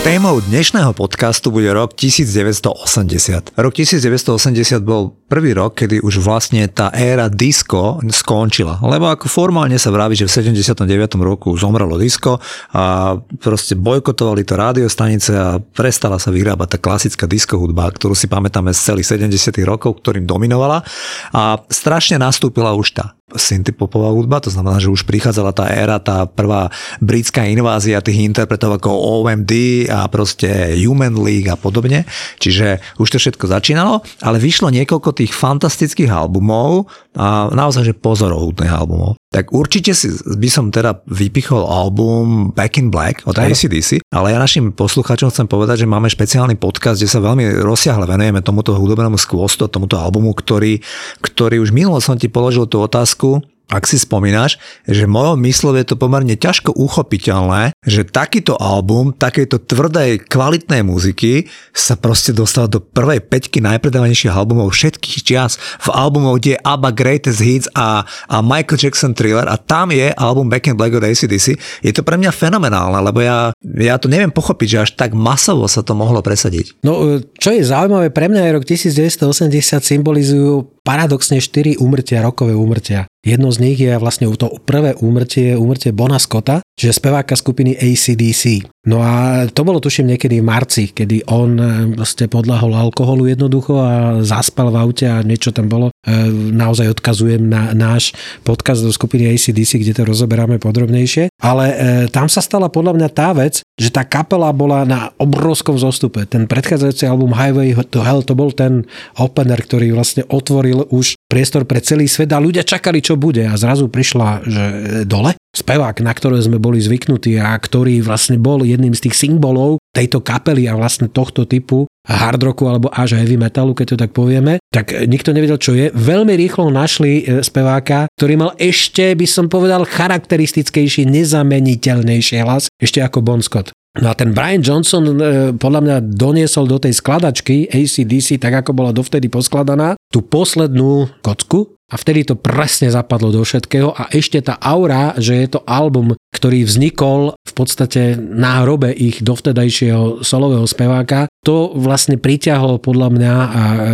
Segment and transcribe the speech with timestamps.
[0.00, 3.52] Témou dnešného podcastu bude rok 1980.
[3.52, 8.82] Rok 1980 bol prvý rok, kedy už vlastne tá éra disco skončila.
[8.82, 10.90] Lebo ako formálne sa vraví, že v 79.
[11.22, 12.42] roku zomrelo disco
[12.74, 18.26] a proste bojkotovali to rádiostanice a prestala sa vyrábať tá klasická disco hudba, ktorú si
[18.26, 19.54] pamätáme z celých 70.
[19.62, 20.82] rokov, ktorým dominovala
[21.30, 26.26] a strašne nastúpila už tá synthpopová hudba, to znamená, že už prichádzala tá éra, tá
[26.26, 26.66] prvá
[26.98, 32.06] britská invázia tých interpretov ako OMD a proste Human League a podobne.
[32.42, 38.72] Čiže už to všetko začínalo, ale vyšlo niekoľko tých fantastických albumov a naozaj, že pozorovúdnych
[38.72, 39.20] albumov.
[39.28, 44.40] Tak určite si by som teda vypichol album Back in Black od ACDC, ale ja
[44.40, 49.20] našim poslucháčom chcem povedať, že máme špeciálny podcast, kde sa veľmi rozsiahle venujeme tomuto hudobnému
[49.20, 50.80] skvostu, tomuto albumu, ktorý,
[51.20, 55.80] ktorý už minulo som ti položil tú otázku, ak si spomínaš, že v mojom myslove
[55.80, 62.66] je to pomerne ťažko uchopiteľné, že takýto album, takéto tvrdej, kvalitnej muziky sa proste dostal
[62.66, 65.56] do prvej peťky najpredávanejších albumov všetkých čias.
[65.78, 70.10] V albumov, kde je ABBA Greatest Hits a, a Michael Jackson Thriller a tam je
[70.18, 71.54] album Back in Black od ACDC.
[71.86, 75.70] Je to pre mňa fenomenálne, lebo ja, ja to neviem pochopiť, že až tak masovo
[75.70, 76.82] sa to mohlo presadiť.
[76.82, 83.09] No, čo je zaujímavé, pre mňa je rok 1980 symbolizujú paradoxne 4 úmrtia, rokové úmrtia.
[83.20, 88.64] Jedno z nich je vlastne to prvé úmrtie, úmrtie Bona Scotta, čiže speváka skupiny ACDC.
[88.88, 91.64] No a to bolo tuším niekedy v marci, kedy on e,
[92.00, 95.92] vlastne podľahol alkoholu jednoducho a zaspal v aute a niečo tam bolo.
[96.00, 101.28] E, naozaj odkazujem na náš podcast do skupiny ACDC, kde to rozoberáme podrobnejšie.
[101.36, 101.74] Ale e,
[102.08, 106.24] tam sa stala podľa mňa tá vec, že tá kapela bola na obrovskom zostupe.
[106.24, 108.88] Ten predchádzajúci album Highway to Hell to bol ten
[109.20, 113.52] opener, ktorý vlastne otvoril už priestor pre celý svet a ľudia čakali, čo bude a
[113.60, 114.64] zrazu prišla, že
[115.04, 119.79] dole spevák, na ktoré sme boli zvyknutí a ktorý vlastne bol jedným z tých symbolov
[119.90, 124.10] tejto kapely a vlastne tohto typu hard rocku alebo až heavy metalu, keď to tak
[124.16, 125.92] povieme, tak nikto nevedel, čo je.
[125.92, 133.04] Veľmi rýchlo našli e, speváka, ktorý mal ešte, by som povedal, charakteristickejší, nezameniteľnejší hlas, ešte
[133.04, 133.70] ako Bon Scott.
[133.98, 135.14] No a ten Brian Johnson e,
[135.58, 141.74] podľa mňa doniesol do tej skladačky ACDC, tak ako bola dovtedy poskladaná, tú poslednú kocku,
[141.90, 146.14] a vtedy to presne zapadlo do všetkého a ešte tá aura, že je to album,
[146.30, 153.34] ktorý vznikol v podstate na hrobe ich dovtedajšieho solového speváka, to vlastne priťahlo podľa mňa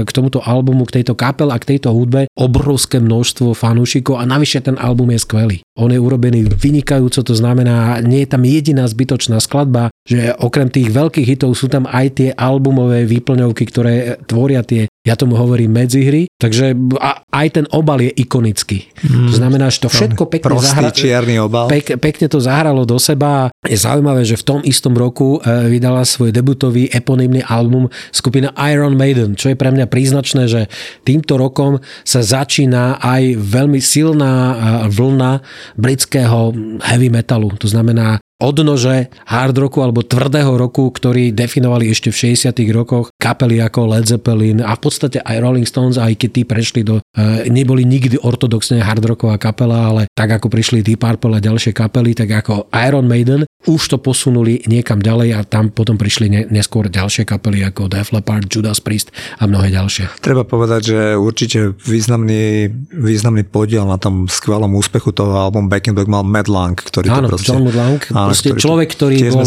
[0.05, 4.61] k tomuto albumu, k tejto kapel a k tejto hudbe obrovské množstvo fanúšikov a navyše
[4.61, 5.59] ten album je skvelý.
[5.81, 10.89] On je urobený vynikajúco, to znamená, nie je tam jediná zbytočná skladba, že okrem tých
[10.95, 16.31] veľkých hitov sú tam aj tie albumové výplňovky, ktoré tvoria tie, ja tomu hovorím medzihry,
[16.39, 18.87] takže a, aj ten obal je ikonický.
[19.03, 20.95] Mm, to znamená, že to všetko pekne, zahra...
[20.95, 21.67] čierny obal.
[21.67, 23.51] Pek, pekne to zahralo do seba.
[23.67, 28.95] Je zaujímavé, že v tom istom roku e, vydala svoj debutový eponymný album skupina Iron
[28.95, 30.71] Maiden, čo je pre mňa príznačné, že
[31.03, 34.55] týmto rokom sa začína aj veľmi silná e,
[34.95, 35.43] vlna
[35.75, 36.55] britského
[36.87, 37.51] heavy metalu.
[37.59, 43.65] To znamená odnože hard roku alebo tvrdého roku, ktorý definovali ešte v 60 rokoch kapely
[43.65, 47.49] ako Led Zeppelin a v podstate aj Rolling Stones, aj keď tí prešli do, e,
[47.49, 52.13] neboli nikdy ortodoxne hard rocková kapela, ale tak ako prišli Deep Purple a ďalšie kapely,
[52.13, 56.87] tak ako Iron Maiden, už to posunuli niekam ďalej a tam potom prišli ne, neskôr
[56.87, 59.11] ďalšie kapely ako Def Leppard, Judas Priest
[59.41, 60.23] a mnohé ďalšie.
[60.23, 65.99] Treba povedať, že určite významný, významný podiel na tom skvelom úspechu toho album Back in
[65.99, 67.51] Black mal Mad Lang, ktorý Áno, to proste...
[67.51, 68.01] John Lang,
[68.31, 69.47] proste ktorý, človek, ktorý bol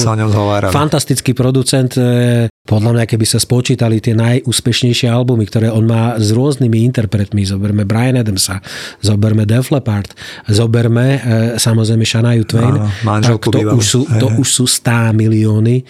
[0.72, 1.92] fantastický producent.
[2.70, 7.42] E, podľa mňa, keby sa spočítali tie najúspešnejšie albumy, ktoré on má s rôznymi interpretmi,
[7.44, 8.62] zoberme Brian Adamsa,
[9.02, 10.14] zoberme Def Leppard,
[10.46, 11.20] zoberme e,
[11.58, 15.84] samozrejme Shania Twain, Áno, to, už sú, to už sú 100 milióny e,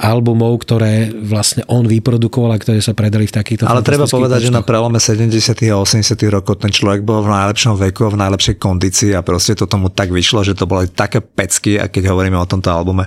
[0.00, 4.54] albumov, ktoré vlastne on vyprodukoval a ktoré sa predali v takýchto Ale treba povedať, počtoch.
[4.54, 5.28] že na prelome 70.
[5.70, 6.16] a 80.
[6.32, 10.08] rokov ten človek bol v najlepšom veku, v najlepšej kondícii a proste to tomu tak
[10.08, 13.04] vyšlo, že to boli také pecky, a keď hovoríme o tomto albume.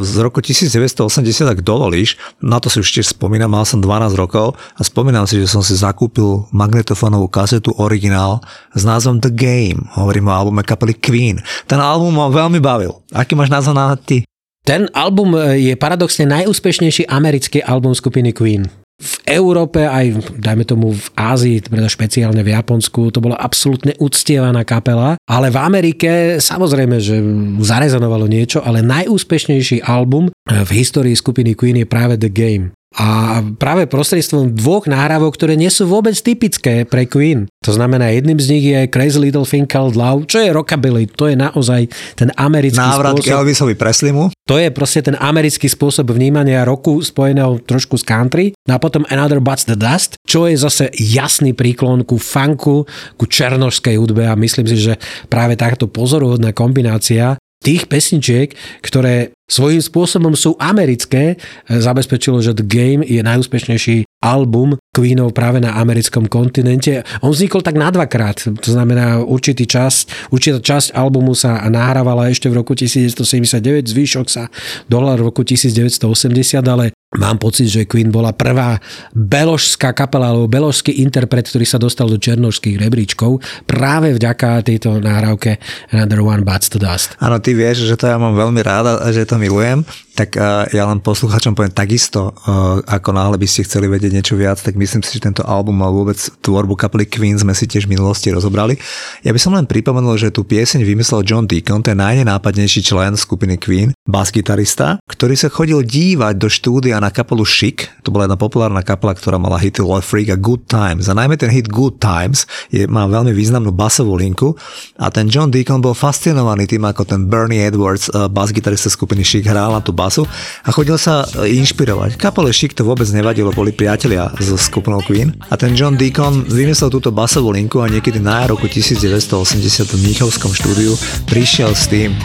[0.00, 1.04] Z roku 1980,
[1.44, 2.16] ak dovolíš,
[2.54, 5.58] na to si už tiež spomínam, mal som 12 rokov a spomínam si, že som
[5.58, 8.38] si zakúpil magnetofónovú kazetu originál
[8.70, 9.82] s názvom The Game.
[9.98, 11.42] Hovorím o albume kapely Queen.
[11.66, 13.02] Ten album ma veľmi bavil.
[13.10, 14.22] Aký máš názov na ty?
[14.62, 21.06] Ten album je paradoxne najúspešnejší americký album skupiny Queen v Európe, aj dajme tomu v
[21.18, 27.18] Ázii, teda špeciálne v Japonsku, to bola absolútne uctievaná kapela, ale v Amerike samozrejme, že
[27.58, 32.70] zarezonovalo niečo, ale najúspešnejší album v histórii skupiny Queen je práve The Game.
[32.94, 37.50] A práve prostredstvom dvoch náhrávok, ktoré nie sú vôbec typické pre Queen.
[37.66, 41.26] To znamená, jedným z nich je Crazy Little Thing Called Love, čo je rockabilly, to
[41.26, 43.34] je naozaj ten americký Návrat spôsob.
[43.42, 44.30] Elvisovi Preslimu.
[44.46, 48.54] To je proste ten americký spôsob vnímania roku spojeného trošku s country.
[48.70, 52.86] No a potom Another But's the Dust, čo je zase jasný príklon ku funku,
[53.18, 58.52] ku černožskej hudbe a myslím si, že práve takto pozoruhodná kombinácia tých pesničiek,
[58.84, 61.36] ktoré svojím spôsobom sú americké,
[61.68, 67.04] zabezpečilo, že The Game je najúspešnejší album Queenov práve na americkom kontinente.
[67.20, 72.48] On vznikol tak na dvakrát, to znamená určitý čas, určitá časť albumu sa nahrávala ešte
[72.48, 74.48] v roku 1979, zvýšok sa
[74.88, 78.82] dolar v roku 1980, ale Mám pocit, že Queen bola prvá
[79.14, 83.38] beložská kapela alebo beložský interpret, ktorý sa dostal do černožských rebríčkov
[83.70, 85.62] práve vďaka tejto nahrávke
[85.94, 87.14] Another One Bites to Dust.
[87.22, 90.86] Áno, ty vieš, že to ja mám veľmi ráda že to milujem, tak uh, ja
[90.90, 95.02] len posluchačom poviem takisto, uh, ako náhle by ste chceli vedieť niečo viac, tak myslím
[95.06, 98.74] si, že tento album a vôbec tvorbu kapely Queen sme si tiež v minulosti rozobrali.
[99.22, 103.58] Ja by som len pripomenul, že tú pieseň vymyslel John Deacon, je najnenápadnejší člen skupiny
[103.58, 108.80] Queen, bas-gitarista, ktorý sa chodil dívať do štúdia na kapelu Chic, to bola jedna populárna
[108.80, 111.12] kapela, ktorá mala hity Love Freak a Good Times.
[111.12, 114.56] A najmä ten hit Good Times je, má veľmi významnú basovú linku
[114.96, 119.44] a ten John Deacon bol fascinovaný tým, ako ten Bernie Edwards, uh, bas-gitarista skupiny Chic,
[119.44, 120.24] hral na tú basu
[120.64, 122.16] a chodil sa uh, inšpirovať.
[122.16, 126.88] Kapele Chic to vôbec nevadilo, boli priatelia so skupinou Queen a ten John Deacon vymyslel
[126.88, 130.96] túto basovú linku a niekedy na roku 1980 v Mnichovskom štúdiu
[131.28, 132.16] prišiel s tým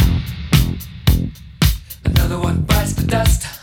[2.07, 3.58] Another one bites the dust.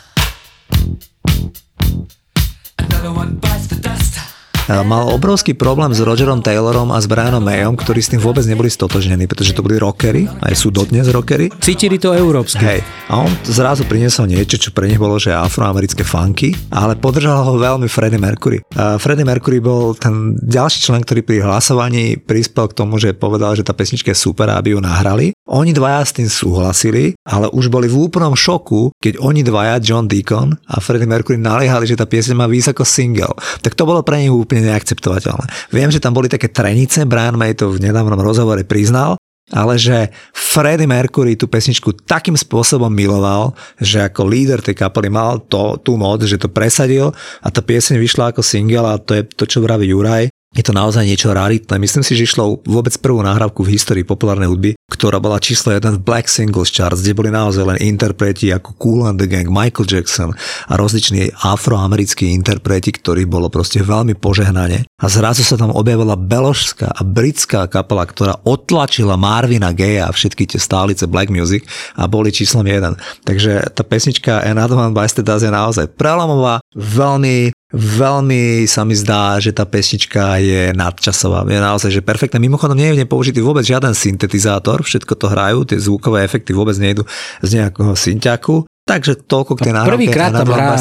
[4.66, 8.66] Mal obrovský problém s Rogerom Taylorom a s Brianom Mayom, ktorí s tým vôbec neboli
[8.66, 11.54] stotožnení, pretože to boli rockery, aj sú dodnes rockery.
[11.62, 12.58] Cítili to európske.
[12.58, 17.46] Hej, a on zrazu priniesol niečo, čo pre nich bolo, že afroamerické funky, ale podržal
[17.46, 18.58] ho veľmi Freddie Mercury.
[18.74, 23.54] A Freddie Mercury bol ten ďalší člen, ktorý pri hlasovaní prispel k tomu, že povedal,
[23.54, 25.30] že tá pesnička je super, aby ju nahrali.
[25.46, 30.10] Oni dvaja s tým súhlasili, ale už boli v úplnom šoku, keď oni dvaja, John
[30.10, 33.38] Deacon a Freddie Mercury, naliehali, že tá pieseň má výsť ako single.
[33.62, 35.72] Tak to bolo pre nich úplne neakceptovateľné.
[35.74, 39.20] Viem, že tam boli také trenice, Brian May to v nedávnom rozhovore priznal,
[39.54, 45.38] ale že Freddie Mercury tú pesničku takým spôsobom miloval, že ako líder tej kapely mal
[45.46, 49.22] to, tú moc, že to presadil a tá pieseň vyšla ako single a to je
[49.22, 50.26] to, čo vraví Juraj,
[50.56, 51.76] je to naozaj niečo raritné.
[51.76, 56.00] Myslím si, že išlo vôbec prvú nahrávku v histórii populárnej hudby, ktorá bola číslo 1
[56.00, 59.84] v Black Singles Charts, kde boli naozaj len interpreti ako Cool and the Gang, Michael
[59.84, 60.32] Jackson
[60.72, 64.88] a rozliční afroamerickí interpreti, ktorí bolo proste veľmi požehnane.
[64.96, 70.48] A zrazu sa tam objavila beložská a britská kapela, ktorá otlačila Marvina Gaya a všetky
[70.48, 71.68] tie stálice Black Music
[72.00, 73.28] a boli číslom 1.
[73.28, 75.04] Takže tá pesnička Another One by
[75.36, 81.44] je naozaj prelomová, veľmi Veľmi sa mi zdá, že tá pesnička je nadčasová.
[81.44, 82.40] Je naozaj, že perfektné.
[82.40, 87.04] Mimochodom nie je použitý vôbec žiaden syntetizátor, všetko to hrajú, tie zvukové efekty vôbec nejdu
[87.44, 88.64] z nejakého synťaku.
[88.86, 89.90] Takže toľko k tej nahrávke.
[89.98, 90.78] Prvýkrát tam hrá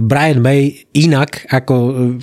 [0.00, 1.74] Brian May inak, ako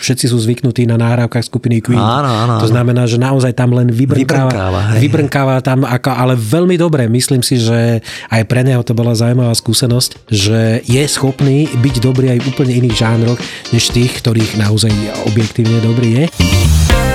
[0.02, 2.02] všetci sú zvyknutí na nahrávkach skupiny Queen.
[2.02, 5.00] Áno, áno, to znamená, že naozaj tam len vybrnkáva, vybrnkáva, hej.
[5.06, 7.06] vybrnkáva tam, ako, ale veľmi dobre.
[7.06, 8.02] Myslím si, že
[8.34, 12.74] aj pre neho to bola zaujímavá skúsenosť, že je schopný byť dobrý aj v úplne
[12.74, 13.38] iných žánroch,
[13.78, 14.90] než tých, ktorých naozaj
[15.30, 17.15] objektívne dobrý je.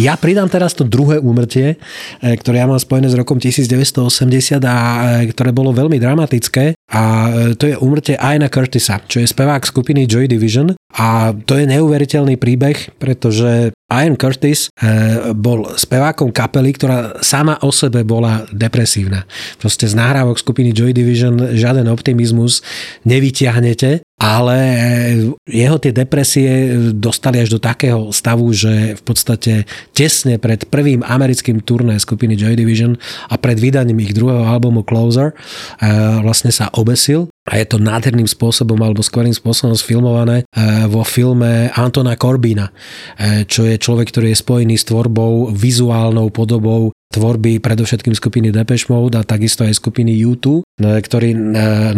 [0.00, 1.76] Ja pridám teraz to druhé úmrtie,
[2.24, 4.76] e, ktoré ja mám spojené s rokom 1980 a
[5.20, 6.72] e, ktoré bolo veľmi dramatické.
[6.72, 10.72] A e, to je úmrtie Aina Curtisa, čo je spevák skupiny Joy Division.
[10.96, 14.70] A to je neuveriteľný príbeh, pretože Ian Curtis
[15.38, 19.22] bol spevákom kapely, ktorá sama o sebe bola depresívna.
[19.62, 22.62] Proste z nahrávok skupiny Joy Division žiaden optimizmus
[23.06, 24.58] nevyťahnete ale
[25.48, 29.52] jeho tie depresie dostali až do takého stavu, že v podstate
[29.96, 33.00] tesne pred prvým americkým turné skupiny Joy Division
[33.32, 37.32] a pred vydaním ich druhého albumu Closer eh, vlastne sa obesil.
[37.48, 42.68] A je to nádherným spôsobom alebo skvelým spôsobom sfilmované eh, vo filme Antona Corbina,
[43.16, 48.86] eh, čo je človek, ktorý je spojený s tvorbou, vizuálnou podobou tvorby predovšetkým skupiny Depeche
[48.86, 51.34] Mode a takisto aj skupiny U2, ktorý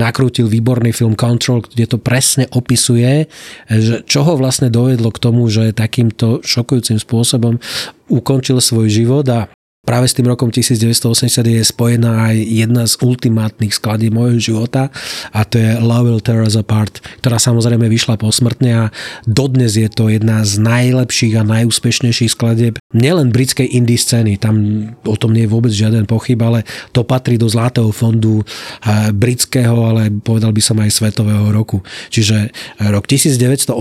[0.01, 3.29] nakrútil výborný film Control, kde to presne opisuje,
[3.69, 7.61] že čo ho vlastne dovedlo k tomu, že takýmto šokujúcim spôsobom
[8.09, 9.53] ukončil svoj život a
[9.83, 14.95] Práve s tým rokom 1980 je spojená aj jedna z ultimátnych skladí môjho života
[15.35, 18.85] a to je Love Will Tear Us Apart, ktorá samozrejme vyšla posmrtne a
[19.27, 25.17] dodnes je to jedna z najlepších a najúspešnejších skladieb nielen britskej indie scény, tam o
[25.17, 26.63] tom nie je vôbec žiaden pochyb, ale
[26.93, 31.81] to patrí do zlatého fondu eh, britského, ale povedal by som aj svetového roku.
[32.13, 33.75] Čiže eh, rok 1980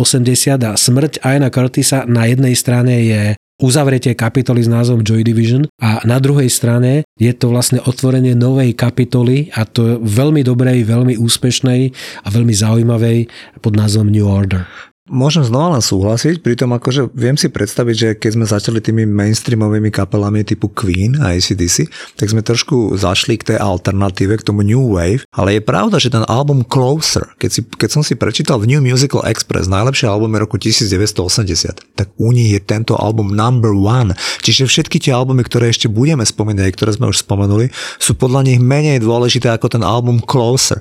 [0.66, 3.22] a smrť Aina Curtisa na jednej strane je
[3.62, 8.74] uzavretie kapitoly s názvom Joy Division a na druhej strane je to vlastne otvorenie novej
[8.74, 11.94] kapitoly a to veľmi dobrej, veľmi úspešnej
[12.26, 13.30] a veľmi zaujímavej
[13.62, 14.91] pod názvom New Order.
[15.12, 19.92] Môžem znova len súhlasiť, pritom akože viem si predstaviť, že keď sme začali tými mainstreamovými
[19.92, 24.96] kapelami typu Queen a ACDC, tak sme trošku zašli k tej alternatíve, k tomu New
[24.96, 28.72] Wave, ale je pravda, že ten album Closer, keď, si, keď som si prečítal v
[28.72, 34.16] New Musical Express, najlepšie album roku 1980, tak u nich je tento album number one.
[34.40, 37.68] Čiže všetky tie albumy, ktoré ešte budeme spomínať, ktoré sme už spomenuli,
[38.00, 40.80] sú podľa nich menej dôležité ako ten album Closer.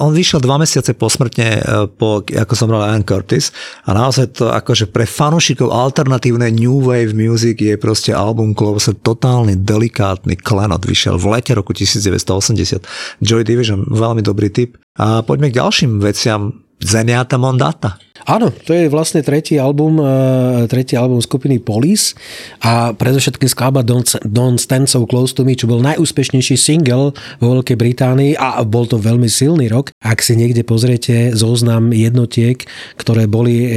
[0.00, 4.52] On vyšiel dva mesiace posmrtne eh, po, ako som bral Ian Curtis a naozaj to
[4.52, 10.84] akože pre fanúšikov alternatívnej New Wave Music je proste album Closer totálny delikátny klenot.
[10.84, 13.24] Vyšiel v lete roku 1980.
[13.24, 14.76] Joy Division, veľmi dobrý tip.
[14.98, 16.67] A poďme k ďalším veciam.
[16.78, 17.98] Zeniata Mondata.
[18.28, 22.12] Áno, to je vlastne tretí album, e, tretí album skupiny Police
[22.60, 27.46] a predovšetkým skladba Don't, Don't Stand So Close To Me, čo bol najúspešnejší single vo
[27.56, 29.96] Veľkej Británii a bol to veľmi silný rok.
[30.04, 32.62] Ak si niekde pozriete zoznam jednotiek,
[33.00, 33.68] ktoré boli e,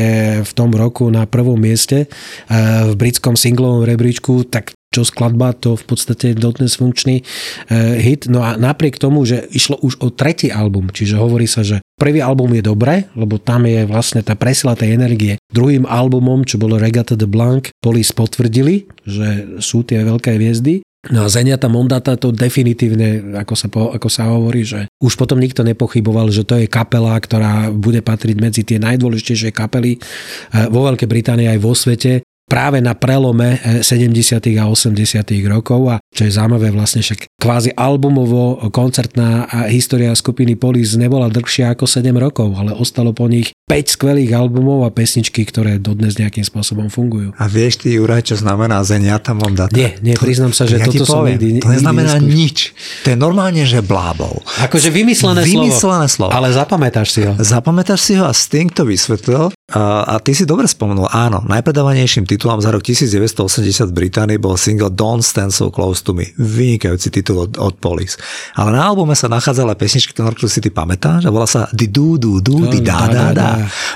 [0.43, 2.07] v tom roku na prvom mieste e,
[2.91, 7.23] v britskom singlovom rebríčku, tak čo skladba, to v podstate dodnes funkčný
[7.95, 8.27] hit.
[8.27, 12.17] No a napriek tomu, že išlo už o tretí album, čiže hovorí sa, že prvý
[12.17, 15.37] album je dobré, lebo tam je vlastne tá presila tej energie.
[15.53, 20.81] Druhým albumom, čo bolo Regata de Blanc, Police potvrdili, že sú tie veľké hviezdy.
[21.13, 25.41] No a Zeniata Mondata to definitívne, ako sa, po, ako sa hovorí, že už potom
[25.41, 30.85] nikto nepochyboval, že to je kapela, ktorá bude patriť medzi tie najdôležitejšie kapely eh, vo
[30.85, 34.43] Veľkej Británii aj vo svete práve na prelome 70.
[34.51, 35.47] Eh, a 80.
[35.47, 41.71] rokov a čo je zaujímavé vlastne však kvázi albumovo koncertná história skupiny Police nebola dlhšia
[41.71, 46.43] ako 7 rokov, ale ostalo po nich 5 skvelých albumov a pesničky, ktoré dodnes nejakým
[46.43, 47.31] spôsobom fungujú.
[47.39, 49.71] A vieš ty, Juraj, čo znamená Zeniata Mondata?
[49.71, 52.57] Nie, nie, priznám sa, že ja toto som nikdy To neznamená nikdy nič.
[53.07, 54.43] To je normálne, že blábol.
[54.59, 56.27] Akože vymyslené, vymyslené slovo.
[56.27, 56.31] slovo.
[56.35, 57.31] Ale zapamätáš si ho.
[57.39, 59.55] Zapamätáš si ho a Sting to vysvetlil.
[59.71, 64.91] A, ty si dobre spomenul, áno, najpredávanejším titulom za rok 1980 v Británii bol single
[64.91, 66.27] Don't Stand So Close To Me.
[66.35, 68.19] Vynikajúci titul od, od Police.
[68.59, 72.19] Ale na albume sa nachádzala pesnička, ktorú si ty pamätáš a volá sa Di Du
[72.19, 73.51] Du Du Di Da Da Da.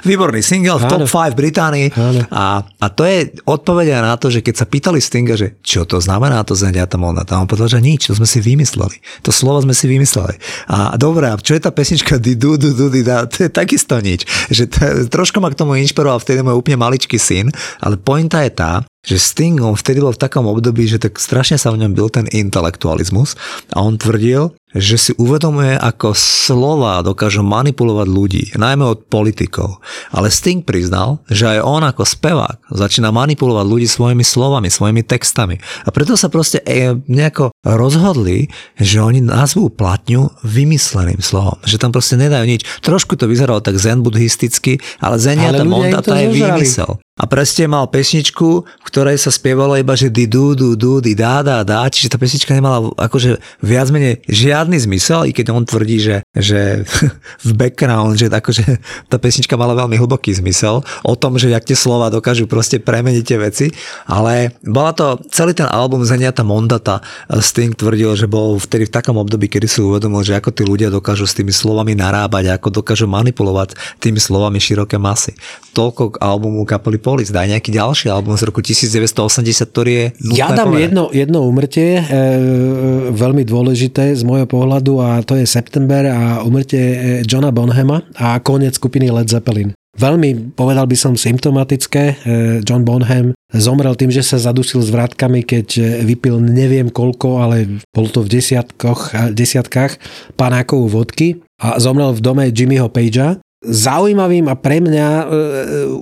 [0.08, 1.88] Výborný single v top 5 v Británii.
[2.32, 6.00] A, a to je odpovedia na to, že keď sa pýtali Stinga, že čo to
[6.00, 9.04] znamená to Zenyatta Monata, on povedal, že nič, to sme si vymysleli.
[9.28, 10.40] To slovo sme si vymysleli.
[10.72, 13.28] A dobre, a čo je tá pesnička Di Du Du Du Di Da?
[13.28, 14.24] To je takisto nič.
[14.48, 14.80] Že to,
[15.12, 17.50] trošku ma k tomu inšpiroval vtedy môj úplne maličký syn,
[17.82, 21.62] ale pointa je tá, že Sting on vtedy bol v takom období, že tak strašne
[21.62, 23.38] sa v ňom byl ten intelektualizmus
[23.72, 29.80] a on tvrdil, že si uvedomuje, ako slova dokážu manipulovať ľudí, najmä od politikov.
[30.12, 35.56] Ale Sting priznal, že aj on ako spevák začína manipulovať ľudí svojimi slovami, svojimi textami.
[35.88, 41.56] A preto sa proste e, nejako rozhodli, že oni nazvú platňu vymysleným slovom.
[41.64, 42.68] Že tam proste nedajú nič.
[42.84, 47.00] Trošku to vyzeralo tak zen buddhisticky, ale zeniata mondata je vymysel.
[47.16, 51.16] A presne mal pesničku, v ktorej sa spievalo iba, že di du du du di
[51.16, 55.64] dá dá dá, čiže tá pesnička nemala akože viac menej žiadny zmysel, i keď on
[55.64, 56.84] tvrdí, že, že
[57.48, 58.64] v background, že akože
[59.08, 63.24] tá pesnička mala veľmi hlboký zmysel o tom, že jak tie slova dokážu proste premeniť
[63.24, 63.66] tie veci,
[64.06, 67.00] ale bola to celý ten album Zeniata Mondata
[67.40, 70.92] Sting tvrdil, že bol vtedy v takom období, kedy si uvedomil, že ako tí ľudia
[70.92, 75.34] dokážu s tými slovami narábať, ako dokážu manipulovať tými slovami široké masy.
[75.72, 80.52] Toľko k albumu kapely Police, daj nejaký ďalší album z roku 1980, ktorý je Ja
[80.52, 82.04] dám jedno, jedno umrtie, e,
[83.12, 86.96] veľmi dôležité z môjho pohľadu a to je September a umrtie e,
[87.28, 89.76] Johna Bonhama a koniec skupiny Led Zeppelin.
[89.96, 92.04] Veľmi, povedal by som, symptomatické.
[92.04, 92.16] E,
[92.68, 97.80] John Bonham zomrel tým, že sa zadusil s vrátkami, keď e, vypil neviem koľko, ale
[97.96, 99.96] bol to v desiatkoch, desiatkách
[100.36, 105.26] panákov vodky a zomrel v dome Jimmyho Pagea zaujímavým a pre mňa e,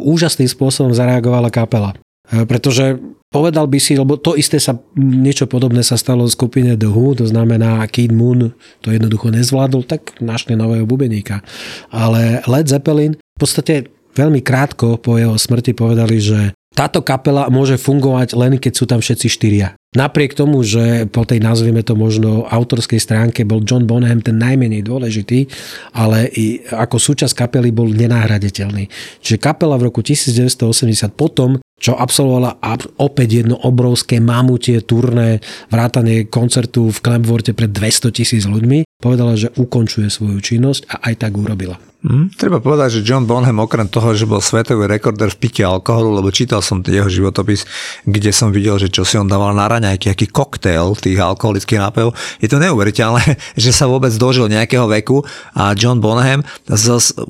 [0.04, 1.94] úžasným spôsobom zareagovala kapela.
[2.34, 2.98] Pretože
[3.30, 7.18] povedal by si, lebo to isté sa, niečo podobné sa stalo v skupine The Who,
[7.18, 11.46] to znamená Kid Moon to jednoducho nezvládol, tak našli nového bubeníka.
[11.94, 17.78] Ale Led Zeppelin v podstate veľmi krátko po jeho smrti povedali, že táto kapela môže
[17.78, 19.78] fungovať len keď sú tam všetci štyria.
[19.94, 24.82] Napriek tomu, že po tej nazvime to možno autorskej stránke bol John Bonham ten najmenej
[24.82, 25.46] dôležitý,
[25.94, 28.90] ale i ako súčasť kapely bol nenahraditeľný.
[29.22, 32.64] Čiže kapela v roku 1980 potom, čo absolvovala
[32.96, 39.52] opäť jedno obrovské mamutie turné, vrátanie koncertu v Klemvorte pred 200 tisíc ľuďmi, povedala, že
[39.52, 41.76] ukončuje svoju činnosť a aj tak urobila.
[42.04, 46.20] Hmm, treba povedať, že John Bonham okrem toho, že bol svetový rekorder v pite alkoholu,
[46.20, 47.64] lebo čítal som jeho životopis,
[48.04, 52.12] kde som videl, že čo si on dával na raňajky, aký koktail tých alkoholických nápojov.
[52.44, 55.24] Je to neuveriteľné, že sa vôbec dožil nejakého veku
[55.56, 56.44] a John Bonham,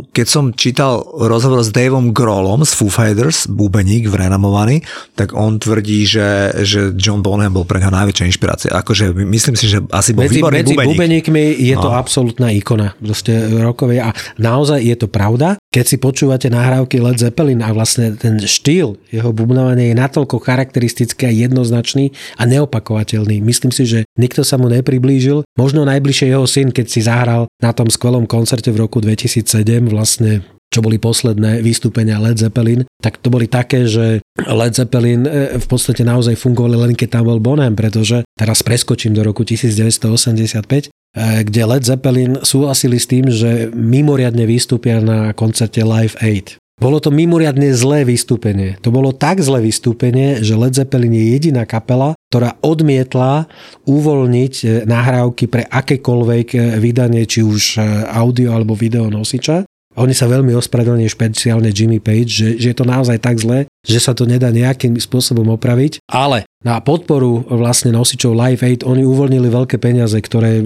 [0.10, 4.82] keď som čítal rozhovor s Davom Grohlom z Foo Fighters, bubeník renomovaný,
[5.13, 8.70] tak on tvrdí, že, že John Bonham bol pre neho najväčšia inšpirácia.
[8.74, 10.98] Akože myslím si, že asi bol medzi, výborný medzi bubeník.
[10.98, 11.94] bubeníkmi je to no.
[11.94, 14.10] absolútna ikona proste rokovej a
[14.42, 15.60] naozaj naozaj je to pravda.
[15.75, 21.27] Keď si počúvate nahrávky Led Zeppelin a vlastne ten štýl jeho bubnovania je natoľko charakteristický
[21.27, 23.43] a jednoznačný a neopakovateľný.
[23.43, 25.43] Myslím si, že nikto sa mu nepriblížil.
[25.60, 29.43] Možno najbližšie jeho syn, keď si zahral na tom skvelom koncerte v roku 2007
[29.91, 35.62] vlastne čo boli posledné vystúpenia Led Zeppelin, tak to boli také, že Led Zeppelin e,
[35.62, 40.90] v podstate naozaj fungovali len keď tam bol Bonham, pretože teraz preskočím do roku 1985,
[41.13, 46.58] E, kde Led Zeppelin súhlasili s tým, že mimoriadne vystúpia na koncerte Live 8.
[46.82, 48.82] Bolo to mimoriadne zlé vystúpenie.
[48.82, 53.46] To bolo tak zlé vystúpenie, že Led Zeppelin je jediná kapela, ktorá odmietla
[53.86, 57.78] uvoľniť e, nahrávky pre akékoľvek vydanie, či už
[58.10, 59.70] audio alebo video nosiča.
[59.94, 64.00] Oni sa veľmi ospravedlňujú špeciálne Jimmy Page, že, že je to naozaj tak zlé, že
[64.00, 66.02] sa to nedá nejakým spôsobom opraviť.
[66.10, 70.64] Ale na podporu vlastne nosičov Live Aid oni uvoľnili veľké peniaze, ktoré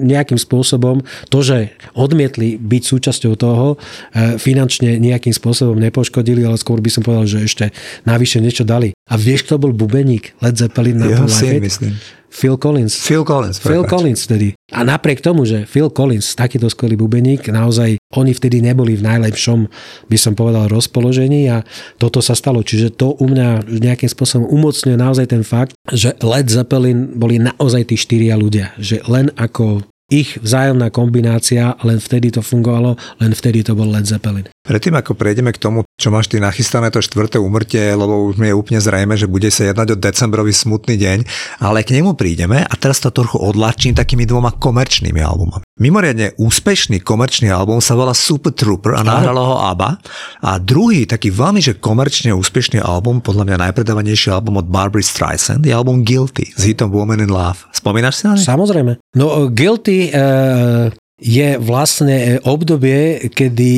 [0.00, 3.76] nejakým spôsobom to, že odmietli byť súčasťou toho,
[4.16, 7.64] e, finančne nejakým spôsobom nepoškodili, ale skôr by som povedal, že ešte
[8.08, 8.96] navyše niečo dali.
[9.12, 11.62] A vieš, kto bol bubeník Led Zeppelin na Jeho Live Aid?
[11.68, 11.94] myslím.
[12.34, 12.98] Phil Collins.
[12.98, 13.62] Phil Collins.
[13.62, 14.58] Phil Collins vtedy.
[14.74, 19.70] A napriek tomu, že Phil Collins, takýto skvelý bubeník, naozaj oni vtedy neboli v najlepšom,
[20.10, 21.62] by som povedal, rozpoložení a
[21.94, 22.66] toto sa stalo.
[22.66, 27.94] Čiže to u mňa nejakým spôsobom umocňuje naozaj ten fakt, že Led Zeppelin boli naozaj
[27.94, 28.74] tí štyria ľudia.
[28.82, 34.06] Že len ako ich vzájomná kombinácia, len vtedy to fungovalo, len vtedy to bol Led
[34.06, 34.46] Zeppelin.
[34.62, 38.54] Predtým ako prejdeme k tomu, čo máš ty nachystané to štvrté umrtie, lebo už mi
[38.54, 41.18] je úplne zrejme, že bude sa jednať o decembrový smutný deň,
[41.58, 45.63] ale k nemu prídeme a teraz to trochu odlačím takými dvoma komerčnými albumami.
[45.74, 49.98] Mimoriadne úspešný komerčný album sa volá Super Trooper a nahralo ho ABBA
[50.46, 55.66] a druhý taký veľmi že komerčne úspešný album, podľa mňa najpredávanejší album od Barbary Streisand
[55.66, 57.66] je album Guilty s hitom Woman in Love.
[57.74, 58.46] Spomínaš si na ne?
[58.46, 59.02] Samozrejme.
[59.18, 63.70] No Guilty uh, je vlastne obdobie, kedy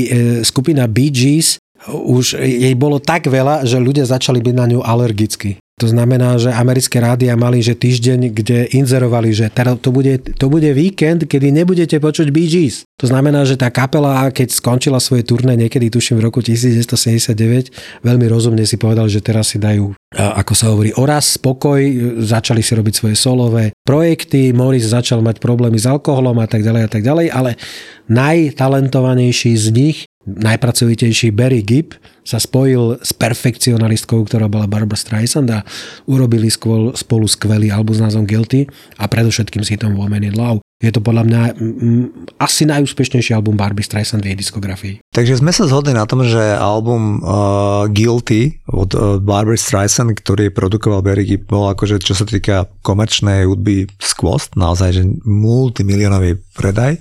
[0.44, 1.56] skupina Bee Gees
[1.88, 5.56] už jej bolo tak veľa, že ľudia začali byť na ňu alergicky.
[5.76, 10.48] To znamená, že americké rádia mali že týždeň, kde inzerovali, že teda to bude, to
[10.48, 12.88] bude víkend, kedy nebudete počuť Bee Gees.
[12.96, 18.24] To znamená, že tá kapela, keď skončila svoje turné niekedy, tuším v roku 1979, veľmi
[18.24, 21.76] rozumne si povedal, že teraz si dajú, ako sa hovorí, oraz, spokoj,
[22.24, 26.82] začali si robiť svoje solové projekty, Morris začal mať problémy s alkoholom a tak ďalej
[26.82, 27.60] a tak ďalej, ale
[28.08, 31.94] najtalentovanejší z nich najpracovitejší Barry Gibb
[32.26, 35.62] sa spojil s perfekcionalistkou, ktorá bola Barbara Streisand a
[36.10, 38.66] urobili skôr, spolu skvelý album s názvom Guilty
[38.98, 40.58] a predovšetkým s hitom Woman in Love.
[40.76, 44.94] Je to podľa mňa m, asi najúspešnejší album Barbie Streisand v jej diskografii.
[45.14, 50.52] Takže sme sa zhodli na tom, že album uh, Guilty od uh, Barbary Streisand, ktorý
[50.52, 57.00] produkoval Barry Gibb, bol akože čo sa týka komerčnej hudby skvost, naozaj že multimilionový predaj.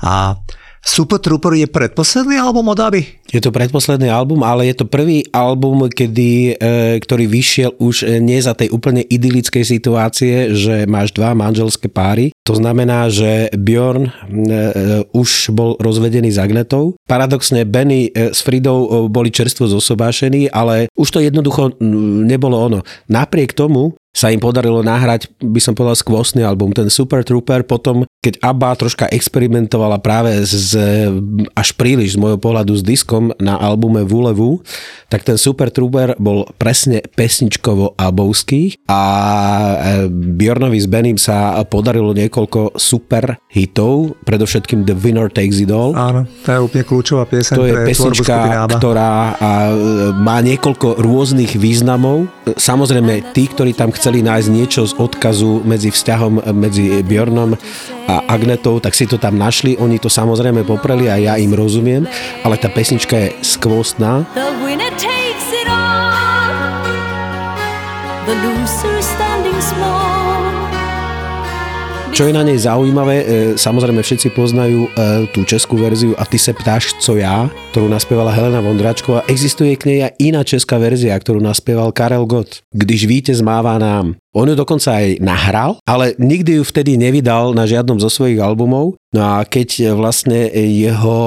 [0.00, 0.40] A
[0.80, 3.04] Super Trooper je predposledný album od Aby?
[3.28, 8.16] Je to predposledný album, ale je to prvý album, kedy, e, ktorý vyšiel už e,
[8.18, 12.32] nie za tej úplne idylickej situácie, že máš dva manželské páry.
[12.48, 14.12] To znamená, že Bjorn e,
[15.12, 16.96] už bol rozvedený s Agnetou.
[17.04, 21.76] Paradoxne Benny s Fridou boli čerstvo zosobášení, ale už to jednoducho
[22.24, 22.80] nebolo ono.
[23.12, 28.02] Napriek tomu sa im podarilo nahrať, by som povedal, skvostný album, ten Super Trooper, potom
[28.20, 30.76] keď ABBA troška experimentovala práve z,
[31.54, 34.60] až príliš z môjho pohľadu s diskom, na albume Vulevu,
[35.06, 42.10] tak ten Super Trooper bol presne pesničkovo albovský a e, Bjornovi s Benim sa podarilo
[42.10, 45.94] niekoľko super hitov, predovšetkým The Winner Takes It All.
[45.94, 48.36] Áno, to je úplne kľúčová pieseň To je pre pesnička,
[48.74, 49.38] ktorá
[50.18, 52.26] má niekoľko rôznych významov.
[52.58, 57.52] Samozrejme, tí, ktorí tam chceli nájsť niečo z odkazu medzi vzťahom medzi Bjornom
[58.08, 59.76] a Agnetou, tak si to tam našli.
[59.76, 62.08] Oni to samozrejme popreli a ja im rozumiem,
[62.40, 64.24] ale tá pesnička je skvostná.
[64.32, 66.80] The winner takes it all.
[68.24, 68.89] The loser
[72.10, 76.42] Čo je na nej zaujímavé, e, samozrejme všetci poznajú e, tú českú verziu A ty
[76.42, 79.24] se ptáš, co ja, ktorú naspievala Helena Vondračková.
[79.30, 82.66] Existuje k nej aj iná česká verzia, ktorú naspieval Karel Gott.
[82.74, 84.18] Když víte zmáva nám.
[84.30, 88.99] On ju dokonca aj nahral, ale nikdy ju vtedy nevydal na žiadnom zo svojich albumov.
[89.10, 91.18] No a keď vlastne jeho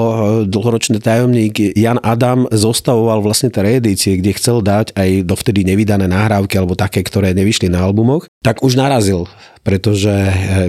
[0.48, 6.56] dlhoročný tajomník Jan Adam zostavoval vlastne tie reedície, kde chcel dať aj dovtedy nevydané nahrávky
[6.56, 9.28] alebo také, ktoré nevyšli na albumoch, tak už narazil,
[9.60, 10.08] pretože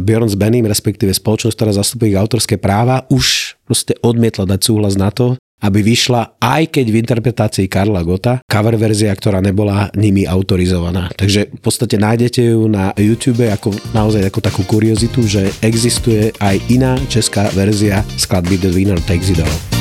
[0.03, 4.99] Bjorn s Benim, respektíve spoločnosť, ktorá zastupuje ich autorské práva, už proste odmietla dať súhlas
[4.99, 10.27] na to, aby vyšla, aj keď v interpretácii Karla Gota, cover verzia, ktorá nebola nimi
[10.27, 11.11] autorizovaná.
[11.15, 16.59] Takže v podstate nájdete ju na YouTube ako naozaj ako takú kuriozitu, že existuje aj
[16.67, 19.74] iná česká verzia skladby The Winner Takes It All.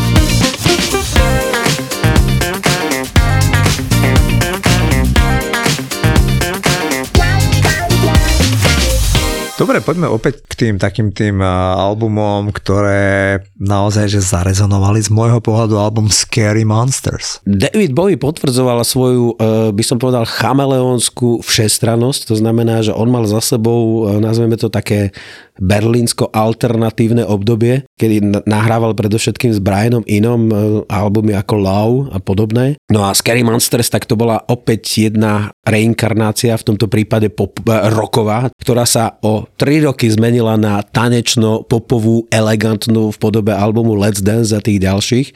[9.64, 15.80] Dobre, poďme opäť k tým takým tým albumom, ktoré naozaj že zarezonovali z môjho pohľadu
[15.80, 17.40] album Scary Monsters.
[17.48, 23.24] David Bowie potvrdzoval svoju, e, by som povedal, chameleónskú všestrannosť, to znamená, že on mal
[23.24, 25.16] za sebou, e, nazveme to také
[25.62, 30.54] berlínsko-alternatívne obdobie, kedy nahrával predovšetkým s Brianom Inom e,
[30.90, 32.74] albumy ako Love a podobné.
[32.90, 37.54] No a Scary Monsters, tak to bola opäť jedna reinkarnácia, v tomto prípade pop,
[37.94, 44.50] roková, ktorá sa o 3 roky zmenila na tanečno-popovú, elegantnú v podobe albumu Let's Dance
[44.50, 45.28] a tých ďalších.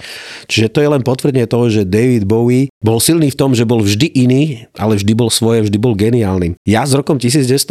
[0.50, 3.82] Čiže to je len potvrdenie toho, že David Bowie bol silný v tom, že bol
[3.82, 6.58] vždy iný, ale vždy bol svoje, vždy bol geniálny.
[6.66, 7.70] Ja s rokom 1980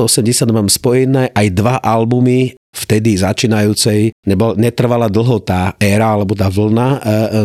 [0.52, 2.37] mám spojené aj dva albumy
[2.78, 7.00] vtedy začínajúcej, nebol, netrvala dlho tá éra alebo tá vlna uh,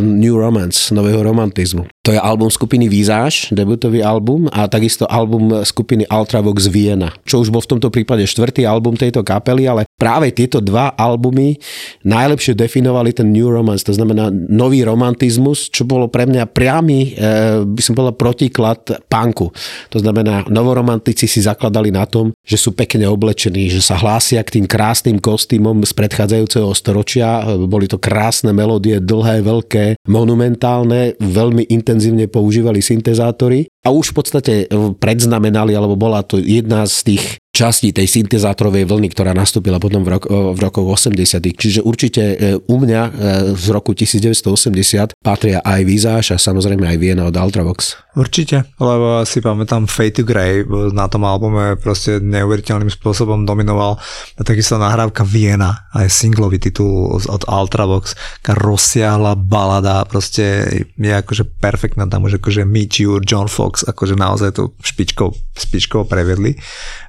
[0.05, 1.89] New Romance, nového romantizmu.
[2.05, 7.49] To je album skupiny Visage, debutový album a takisto album skupiny Ultravox Vienna, čo už
[7.49, 11.55] bol v tomto prípade štvrtý album tejto kapely, ale práve tieto dva albumy
[12.03, 17.63] najlepšie definovali ten New Romance, to znamená nový romantizmus, čo bolo pre mňa priamy, uh,
[17.63, 19.55] by som povedal, protiklad punku.
[19.95, 24.59] To znamená, novoromantici si zakladali na tom, že sú pekne oblečení, že sa hlásia k
[24.59, 27.47] tým krásnym kostýmom z predchádzajúceho storočia.
[27.71, 34.53] Boli to krásne melódie, dlhé, veľké, monumentálne, veľmi intenzívne používali syntezátory a už v podstate
[34.99, 40.17] predznamenali, alebo bola to jedna z tých časti tej syntezátorovej vlny, ktorá nastúpila potom v,
[40.17, 41.37] rok, v rokoch 80.
[41.53, 43.11] Čiže určite e, u mňa e,
[43.53, 48.01] z roku 1980 patria aj Visage a samozrejme aj Viena od Ultravox.
[48.17, 50.65] Určite, lebo si pamätám Fade to Grey
[50.97, 54.01] na tom albume proste neuveriteľným spôsobom dominoval
[54.37, 61.45] a takisto nahrávka Viena, aj singlový titul od Ultravox, taká rozsiahla balada, proste je akože
[61.61, 66.57] perfektná tam už akože Meet You, John Fox, akože naozaj to špičkou, špičkou prevedli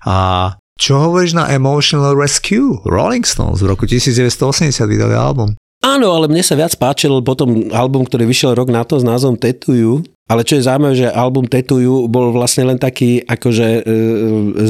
[0.04, 0.33] a
[0.80, 2.82] čo hovoríš na Emotional Rescue?
[2.88, 5.54] Rolling Stones v roku 1980 vydali album.
[5.84, 9.36] Áno, ale mne sa viac páčil potom album, ktorý vyšiel rok na to s názvom
[9.36, 13.92] Tattoo ale čo je zaujímavé, že album Tattoo bol vlastne len taký akože e,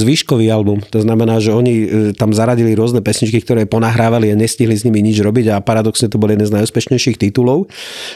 [0.01, 0.81] zvyškový album.
[0.89, 1.87] To znamená, že oni e,
[2.17, 6.17] tam zaradili rôzne pesničky, ktoré ponahrávali a nestihli s nimi nič robiť a paradoxne to
[6.17, 7.69] bol jeden z najúspešnejších titulov.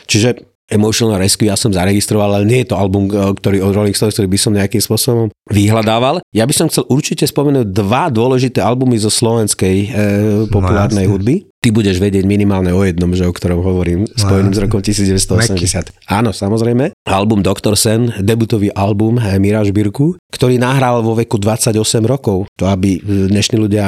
[0.10, 3.96] Čiže Emotional Rescue ja som zaregistroval, ale nie je to album, e, ktorý od Rolling
[3.96, 6.20] Stones, ktorý by som nejakým spôsobom vyhľadával.
[6.36, 9.88] Ja by som chcel určite spomenúť dva dôležité albumy zo slovenskej e,
[10.52, 11.48] populárnej no, hudby.
[11.64, 16.12] Ty budeš vedieť minimálne o jednom, že o ktorom hovorím, spojeným no, s rokom 1980.
[16.12, 16.92] Áno, samozrejme.
[17.08, 17.80] Album Dr.
[17.80, 22.52] Sen, debutový album e, Miráž Birku, ktorý nahral vo veku 28 rokov.
[22.60, 23.86] To aby dnešní ľudia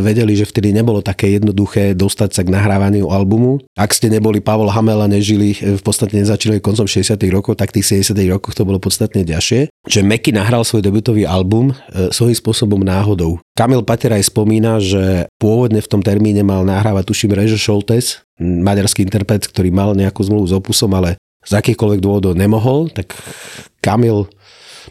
[0.00, 3.60] vedeli, že vtedy nebolo také jednoduché dostať sa k nahrávaniu albumu.
[3.76, 7.14] Ak ste neboli Pavol Hamel a nežili v podstate nezačali koncom 60.
[7.28, 8.16] rokov, tak tých 70.
[8.32, 9.68] rokoch to bolo podstatne ďažšie.
[9.84, 13.38] Že Meky nahral svoj debutový album e, svojím spôsobom náhodou.
[13.52, 19.44] Kamil Pateraj spomína, že pôvodne v tom termíne mal nahrávať, tuším, Režo Šoltes, maďarský interpret,
[19.46, 23.14] ktorý mal nejakú zmluvu s Opusom, ale z akýchkoľvek dôvodov nemohol, tak
[23.82, 24.30] Kamil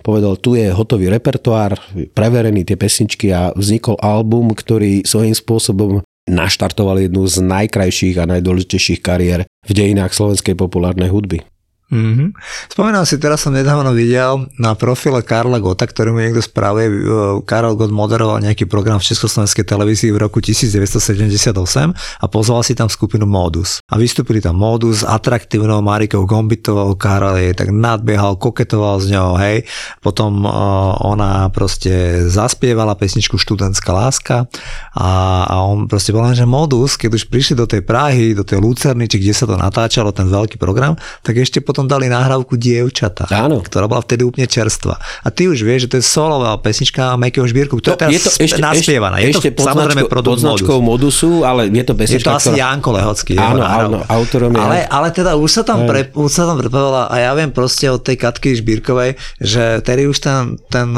[0.01, 1.75] povedal, tu je hotový repertoár,
[2.15, 5.91] preverený tie pesničky a vznikol album, ktorý svojím spôsobom
[6.29, 11.43] naštartoval jednu z najkrajších a najdôležitejších kariér v dejinách slovenskej populárnej hudby.
[11.91, 12.29] Mm-hmm.
[12.71, 16.87] Spomínam si, teraz som nedávno videl na profile Karla Gota, ktorý niekto spravuje.
[16.87, 16.93] e,
[17.43, 21.51] Karol Gott moderoval nejaký program v Československej televízii v roku 1978
[21.91, 23.83] a pozval si tam skupinu Modus.
[23.91, 29.35] A vystúpili tam Modus s atraktívnou Marikou Gombitovou, Karol jej tak nadbiehal, koketoval s ňou,
[29.43, 29.67] hej.
[29.99, 34.47] Potom uh, ona proste zaspievala pesničku Študentská láska
[34.95, 35.09] a,
[35.43, 39.11] a on proste povedal, že Modus, keď už prišli do tej Prahy, do tej Lucerny,
[39.11, 43.59] či kde sa to natáčalo, ten veľký program, tak ešte potom dali nahrávku Dievčata, Áno.
[43.59, 44.95] ktorá bola vtedy úplne čerstvá.
[45.21, 48.37] A ty už vieš, že to je solová pesnička Mekého Žbírku, ktorá No, je teraz
[48.57, 49.17] naspievaná.
[49.17, 51.13] Je ešte to samozrejme pod produkt značkou Modus.
[51.13, 52.59] modusu, ale je to Je to pesnička, asi ktorá...
[52.59, 53.33] Janko Lehocký.
[53.35, 54.59] Áno, áno, autorom je...
[54.59, 57.85] ale, ale teda už sa tam, pre, už sa tam prepovedala a ja viem proste
[57.85, 60.89] od tej Katky Žbírkovej, že tedy už ten, ten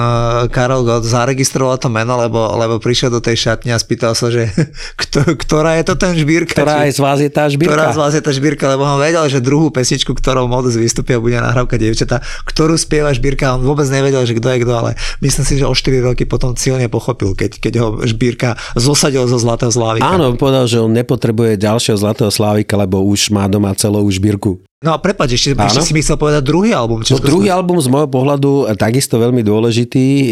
[0.50, 4.50] Karol Gott zaregistroval to meno, lebo, lebo prišiel do tej šatne a spýtal sa, že
[5.02, 6.56] kto, ktorá je to ten Žbírka?
[6.56, 7.74] Ktorá či- z vás je tá žbírka?
[7.74, 11.21] Ktorá z vás je tá žbírka, lebo on vedel, že druhú pesničku, ktorou modus vystúpia,
[11.21, 15.43] bude nahrávka dievčata, ktorú spieva žbírka, on vôbec nevedel, že kto je kto, ale myslím
[15.45, 19.69] si, že o 4 roky potom silne pochopil, keď, keď ho žbírka zosadil zo Zlatého
[19.69, 20.05] Slávika.
[20.05, 24.62] Áno, povedal, že on nepotrebuje ďalšieho Zlatého Slávika, lebo už má doma celú žbírku.
[24.83, 25.71] No a prepáč, ešte, Áno.
[25.71, 26.99] ešte si mi chcel povedať druhý album.
[27.07, 30.25] No, druhý album z môjho pohľadu e, takisto veľmi dôležitý e,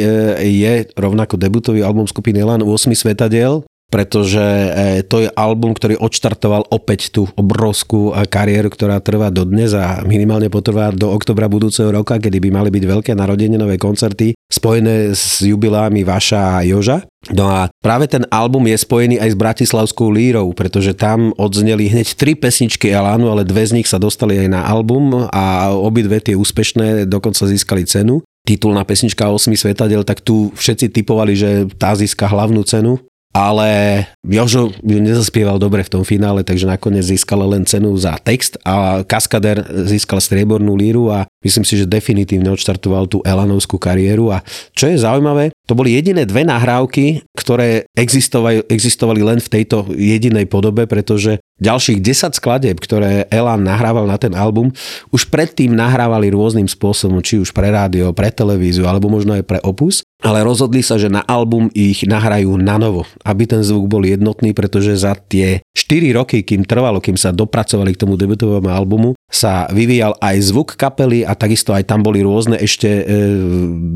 [0.43, 6.71] je rovnako debutový album skupiny Elan 8 Svetadiel, pretože e, to je album, ktorý odštartoval
[6.71, 12.15] opäť tú obrovskú e, kariéru, ktorá trvá dodnes a minimálne potrvá do oktobra budúceho roka,
[12.15, 17.03] kedy by mali byť veľké narodeninové koncerty spojené s jubilámi Vaša a Joža.
[17.31, 22.17] No a práve ten album je spojený aj s Bratislavskou lírou, pretože tam odzneli hneď
[22.17, 26.33] tri pesničky Elánu, ale dve z nich sa dostali aj na album a obidve tie
[26.33, 28.25] úspešné dokonca získali cenu.
[28.41, 32.97] Titulná pesnička 8 svetadiel, tak tu všetci typovali, že tá získa hlavnú cenu,
[33.31, 38.59] ale Jožo ju nezaspieval dobre v tom finále, takže nakoniec získala len cenu za text
[38.67, 44.35] a Kaskader získal striebornú líru a myslím si, že definitívne odštartoval tú Elanovskú kariéru.
[44.35, 44.43] A
[44.75, 50.43] čo je zaujímavé, to boli jediné dve nahrávky, ktoré existovali, existovali len v tejto jedinej
[50.51, 54.75] podobe, pretože ďalších 10 skladeb, ktoré Elan nahrával na ten album,
[55.15, 59.63] už predtým nahrávali rôznym spôsobom, či už pre rádio, pre televíziu, alebo možno aj pre
[59.63, 64.03] opus, ale rozhodli sa, že na album ich nahrajú na novo, aby ten zvuk bol
[64.03, 69.15] jednotný, pretože za tie 4 roky, kým trvalo, kým sa dopracovali k tomu debutovému albumu,
[69.31, 73.03] sa vyvíjal aj zvuk kapely a takisto aj tam boli rôzne ešte, e,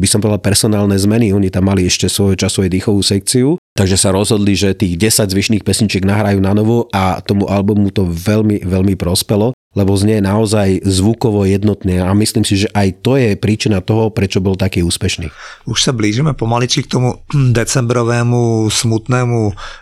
[0.02, 1.36] by som povedal, personálne zmeny.
[1.36, 5.66] Oni tam mali ešte svojho času dýchovú sekciu, takže sa rozhodli, že tých 10 zvyšných
[5.66, 11.44] pesničiek nahrajú na novo a tomu albumu to veľmi, veľmi prospelo lebo znie naozaj zvukovo
[11.44, 15.28] jednotne a myslím si, že aj to je príčina toho, prečo bol taký úspešný.
[15.68, 19.40] Už sa blížime pomaličky k tomu decembrovému smutnému,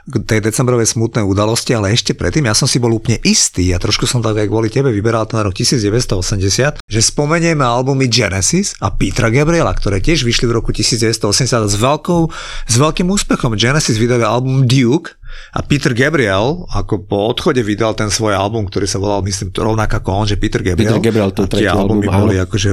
[0.10, 3.78] k tej decembrovej smutnej udalosti, ale ešte predtým ja som si bol úplne istý a
[3.78, 8.90] trošku som tak aj kvôli tebe vyberal ten rok 1980, že spomenieme albumy Genesis a
[8.90, 12.22] Petra Gabriela, ktoré tiež vyšli v roku 1980 s, veľkou,
[12.66, 13.54] s veľkým úspechom.
[13.54, 15.22] Genesis vydali album Duke,
[15.54, 19.94] a Peter Gabriel, ako po odchode vydal ten svoj album, ktorý sa volal, myslím, rovnako
[20.02, 20.98] ako on, že Peter Gabriel.
[20.98, 22.72] Peter Gabriel, to tretí album, boli akože,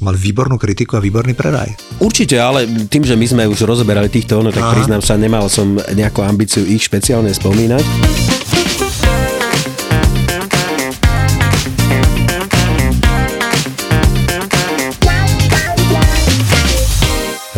[0.00, 1.72] mali výbornú kritiku a výborný predaj.
[2.00, 4.72] Určite, ale tým, že my sme už rozoberali týchto ono, tak Aha.
[4.72, 8.81] priznám sa, nemal som nejakú ambíciu ich špeciálne spomínať.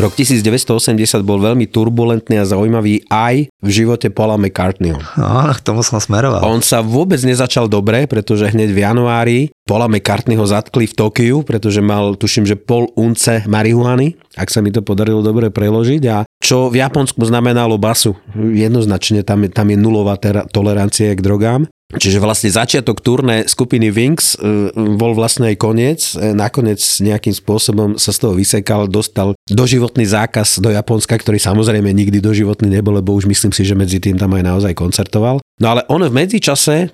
[0.05, 5.01] Rok 1980 bol veľmi turbulentný a zaujímavý aj v živote Paula McCartneyho.
[5.17, 6.45] No, k tomu som smeroval.
[6.45, 11.41] On sa vôbec nezačal dobre, pretože hneď v januári Paula McCartney ho zatkli v Tokiu,
[11.41, 16.03] pretože mal, tuším, že pol unce marihuany, ak sa mi to podarilo dobre preložiť.
[16.13, 18.13] A čo v Japonsku znamenalo basu.
[18.37, 21.65] Jednoznačne tam je, tam je nulová tera- tolerancia k drogám.
[21.95, 26.01] Čiže vlastne začiatok turné skupiny Wings e, bol vlastne aj koniec.
[26.19, 31.87] E, Nakoniec nejakým spôsobom sa z toho vysekal, dostal doživotný zákaz do Japonska, ktorý samozrejme
[31.91, 35.39] nikdy doživotný nebol, lebo už myslím si, že medzi tým tam aj naozaj koncertoval.
[35.63, 36.87] No ale on v medzičase e,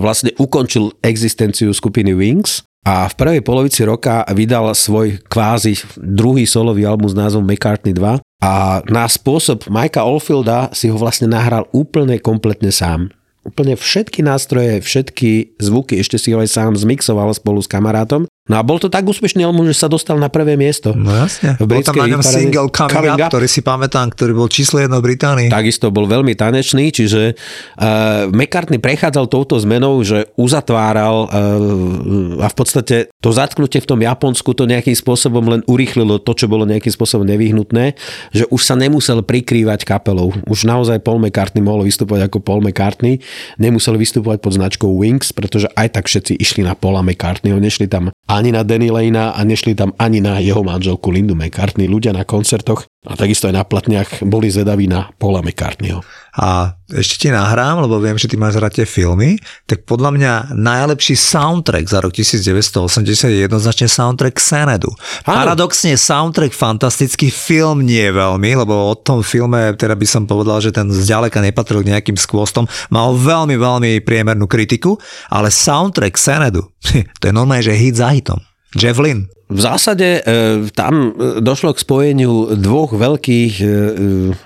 [0.00, 6.88] vlastne ukončil existenciu skupiny Wings a v prvej polovici roka vydal svoj kvázi druhý solový
[6.88, 12.16] album s názvom McCartney 2 a na spôsob Mikea Oldfielda si ho vlastne nahral úplne
[12.16, 13.12] kompletne sám.
[13.40, 18.29] Úplne všetky nástroje, všetky zvuky, ešte si ho aj sám zmixoval spolu s kamarátom.
[18.50, 20.90] No a bol to tak úspešný album, že sa dostal na prvé miesto.
[20.90, 21.54] No jasne.
[21.54, 23.30] V Bol tam na ňom single Coming, Coming up, Up.
[23.30, 25.46] ktorý si pamätám, ktorý bol číslo jedno v Británii.
[25.46, 32.56] Takisto bol veľmi tanečný, čiže uh, McCartney prechádzal touto zmenou, že uzatváral uh, a v
[32.58, 36.90] podstate to zatknutie v tom Japonsku to nejakým spôsobom len urýchlilo to, čo bolo nejakým
[36.90, 37.94] spôsobom nevyhnutné,
[38.34, 40.34] že už sa nemusel prikrývať kapelou.
[40.50, 43.22] Už naozaj Paul McCartney mohol vystupovať ako Paul McCartney,
[43.62, 48.10] nemusel vystupovať pod značkou Wings, pretože aj tak všetci išli na Paula McCartneyho, nešli tam
[48.30, 51.90] ani na Danny Lane a nešli tam ani na jeho manželku Lindu McCartney.
[51.90, 56.04] Ľudia na koncertoch a takisto aj na platniach boli zvedaví na Paula McCartneyho.
[56.36, 60.32] A ešte ti nahrám, lebo viem, že ty máš rád tie filmy, tak podľa mňa
[60.52, 64.92] najlepší soundtrack za rok 1980 je jednoznačne soundtrack Xanadu.
[65.24, 70.60] Paradoxne soundtrack fantastický, film nie je veľmi, lebo o tom filme teda by som povedal,
[70.60, 75.00] že ten zďaleka nepatril k nejakým skvostom, mal veľmi, veľmi priemernú kritiku,
[75.32, 76.68] ale soundtrack Xanadu,
[77.20, 78.44] to je normálne, že hit za hitom.
[78.76, 79.39] Jeff Lynne.
[79.50, 83.66] V zásade e, tam e, došlo k spojeniu dvoch veľkých, e,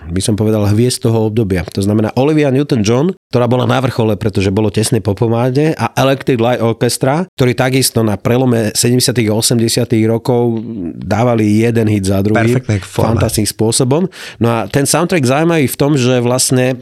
[0.09, 1.61] by som povedal, hviezd toho obdobia.
[1.77, 6.40] To znamená Olivia Newton-John, ktorá bola na vrchole, pretože bolo tesne po pomáde a Electric
[6.40, 9.12] Light Orchestra, ktorí takisto na prelome 70.
[9.12, 9.85] a 80.
[10.09, 10.64] rokov
[10.97, 12.57] dávali jeden hit za druhý.
[12.81, 14.03] Fantastickým spôsobom.
[14.40, 16.79] No a ten soundtrack zaujímavý v tom, že vlastne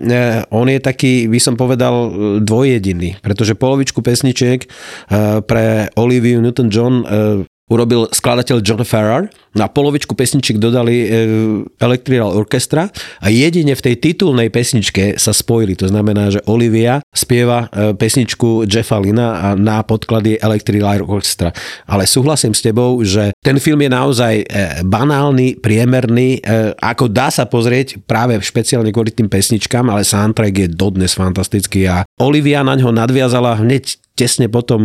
[0.55, 4.69] on je taký, by som povedal, dvojjediný, pretože polovičku pesničiek
[5.49, 6.95] pre Olivia Newton-John
[7.71, 9.31] urobil skladateľ John Farrar.
[9.53, 11.07] Na polovičku pesničiek dodali e,
[11.77, 12.89] Electrical Orchestra
[13.21, 15.77] a jedine v tej titulnej pesničke sa spojili.
[15.77, 21.53] To znamená, že Olivia spieva e, pesničku Jeffa Lina a na podklady Electrical Orchestra.
[21.85, 24.45] Ale súhlasím s tebou, že ten film je naozaj e,
[24.89, 26.41] banálny, priemerný,
[26.81, 32.09] ako dá sa pozrieť práve špeciálne kvôli tým pesničkám, ale soundtrack je dodnes fantastický a
[32.25, 34.81] Olivia na ňo nadviazala hneď tesne potom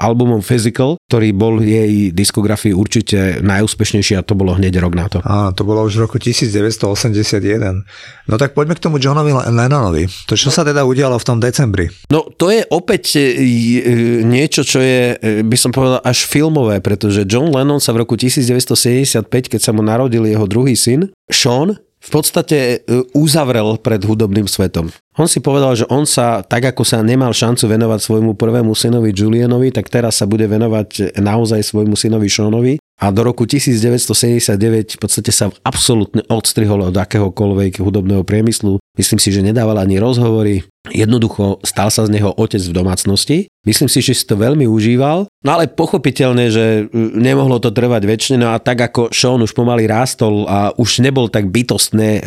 [0.00, 5.18] albumom Physical, ktorý bol jej diskografii určite najúspešnejší a to bolo hneď rok na to.
[5.22, 7.84] Áno, to bolo už v roku 1981.
[8.26, 10.08] No tak poďme k tomu Johnovi Lennonovi.
[10.30, 11.92] To čo sa teda udialo v tom decembri?
[12.08, 13.82] No to je opäť e, e,
[14.24, 18.16] niečo, čo je, e, by som povedal, až filmové, pretože John Lennon sa v roku
[18.16, 22.80] 1975, keď sa mu narodil jeho druhý syn, Sean, v podstate
[23.12, 24.88] uzavrel pred hudobným svetom.
[25.20, 29.12] On si povedal, že on sa, tak ako sa nemal šancu venovať svojmu prvému synovi
[29.12, 34.98] Julianovi, tak teraz sa bude venovať naozaj svojmu synovi Seanovi a do roku 1979 v
[34.98, 38.79] podstate sa absolútne odstrihol od akéhokoľvek hudobného priemyslu.
[38.98, 40.66] Myslím si, že nedával ani rozhovory.
[40.90, 43.38] Jednoducho stal sa z neho otec v domácnosti.
[43.62, 48.36] Myslím si, že si to veľmi užíval, no ale pochopiteľne, že nemohlo to trvať väčšine,
[48.40, 52.20] no a tak ako Sean už pomaly rástol a už nebol tak bytostne e,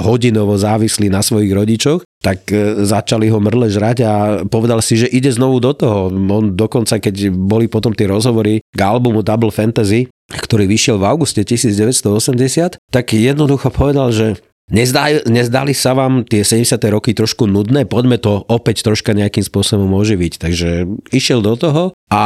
[0.00, 4.12] hodinovo závislý na svojich rodičoch, tak e, začali ho mrle žrať a
[4.48, 6.08] povedal si, že ide znovu do toho.
[6.08, 11.44] On dokonca, keď boli potom tie rozhovory k albumu Double Fantasy, ktorý vyšiel v auguste
[11.44, 14.40] 1980, tak jednoducho povedal, že
[14.72, 16.80] Nezdá, nezdali sa vám tie 70.
[16.88, 17.84] roky trošku nudné?
[17.84, 20.40] Poďme to opäť troška nejakým spôsobom oživiť.
[20.40, 22.24] Takže išiel do toho a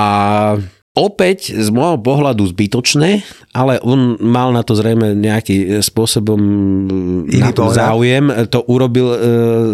[0.94, 6.40] opäť z môjho pohľadu zbytočné, ale on mal na to zrejme nejaký spôsobom
[7.27, 8.31] Iný to záujem.
[8.55, 9.18] To urobil e,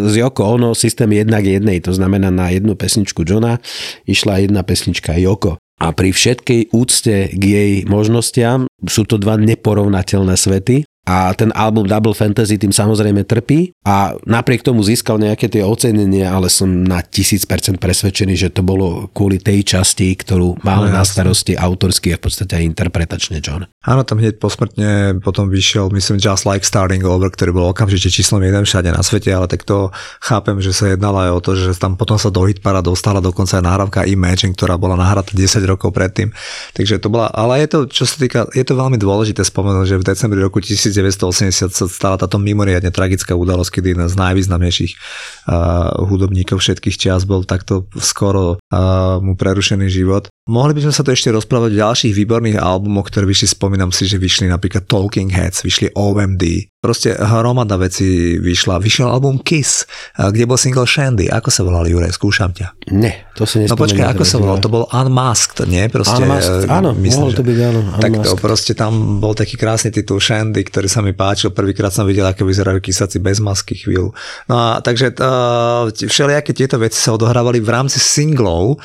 [0.08, 3.60] z Joko Ono systém jednak jednej, to znamená na jednu pesničku Johna
[4.08, 5.60] išla jedna pesnička Joko.
[5.84, 11.84] A pri všetkej úcte k jej možnostiam sú to dva neporovnateľné svety a ten album
[11.84, 17.04] Double Fantasy tým samozrejme trpí a napriek tomu získal nejaké tie ocenenia, ale som na
[17.04, 22.20] 1000% presvedčený, že to bolo kvôli tej časti, ktorú mal no, na starosti autorský a
[22.20, 23.68] v podstate aj interpretačne John.
[23.84, 28.40] Áno, tam hneď posmrtne potom vyšiel, myslím, Just Like Starting Over, ktorý bol okamžite číslom
[28.40, 29.92] jeden všade na svete, ale tak to
[30.24, 33.60] chápem, že sa jednalo aj o to, že tam potom sa do hitpara dostala dokonca
[33.60, 36.32] aj nahrávka Imagine, ktorá bola nahratá 10 rokov predtým.
[36.72, 40.00] Takže to bola, ale je to, čo sa týka, je to veľmi dôležité spomenúť, že
[40.00, 44.92] v decembri roku 1000 1980 sa stala táto mimoriadne tragická udalosť, kedy jeden z najvýznamnejších
[44.94, 50.30] uh, hudobníkov všetkých čias bol takto skoro uh, mu prerušený život.
[50.44, 54.04] Mohli by sme sa tu ešte rozprávať o ďalších výborných albumoch, ktoré vyšli, spomínam si,
[54.04, 58.76] že vyšli napríklad Talking Heads, vyšli OMD, proste hromada veci vyšla.
[58.76, 59.88] Vyšiel album Kiss,
[60.20, 61.32] kde bol single Shandy.
[61.32, 62.12] Ako sa volal, Juraj?
[62.12, 62.76] Skúšam ťa.
[62.92, 64.60] Ne, to si No počkaj, ako sa volal?
[64.60, 65.88] To bol Unmasked, nie?
[65.88, 67.80] Proste, Unmasked, áno, myslím, mohol to byť, áno.
[67.96, 71.56] Tak to proste tam bol taký krásny titul Shandy, ktorý sa mi páčil.
[71.56, 74.12] Prvýkrát som videl, ako vyzerajú kysaci bez masky chvíľu.
[74.52, 78.76] No a takže uh, všelijaké tieto veci sa odohrávali v rámci singlov,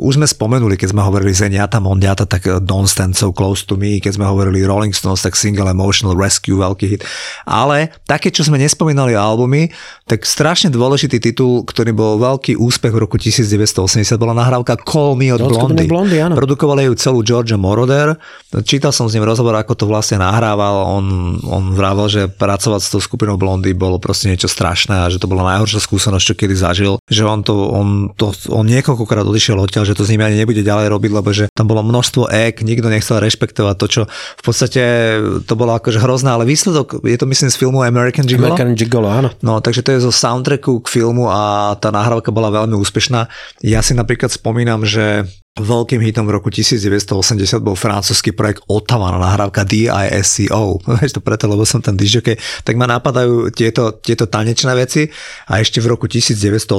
[0.00, 3.76] už sme spomenuli, keď sme hovorili Zeniata Mondiata, tak eh, Don't Stand So Close To
[3.76, 7.02] Me, keď sme hovorili Rolling Stones, tak Single Emotional Rescue, veľký hit.
[7.44, 9.68] Ale také, čo sme nespomínali albumy,
[10.08, 15.28] tak strašne dôležitý titul, ktorý bol veľký úspech v roku 1980, bola nahrávka Call Me
[15.36, 15.84] od Blondy.
[15.84, 16.32] Blondy áno.
[16.32, 18.16] Produkovali ju celú George Moroder.
[18.64, 20.96] Čítal som s ním rozhovor, ako to vlastne nahrával.
[20.96, 21.06] On,
[21.44, 25.28] on vravel, že pracovať s tou skupinou Blondy bolo proste niečo strašné a že to
[25.28, 26.92] bola najhoršia skúsenosť, čo kedy zažil.
[27.04, 30.38] Že on to, on to, on niekoľkokrát odišiel od odtiaľ, že to s nimi ani
[30.38, 34.42] nebude ďalej robiť, lebo že tam bolo množstvo ek, nikto nechcel rešpektovať to, čo v
[34.46, 34.82] podstate
[35.42, 38.54] to bolo akože hrozné, ale výsledok je to myslím z filmu American Gigolo.
[38.54, 39.34] American Gigolo, áno.
[39.42, 43.26] No, takže to je zo soundtracku k filmu a tá nahrávka bola veľmi úspešná.
[43.66, 49.62] Ja si napríklad spomínam, že Veľkým hitom v roku 1980 bol francúzsky projekt Ottawa, nahrávka
[49.62, 50.82] DISCO.
[50.98, 52.34] Vieš to preto, lebo som tam DJ,
[52.66, 55.06] tak ma napadajú tieto, tieto tanečné veci
[55.46, 56.74] a ešte v roku 1980